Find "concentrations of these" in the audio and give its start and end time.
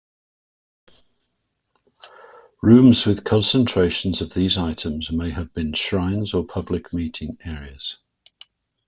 3.23-4.57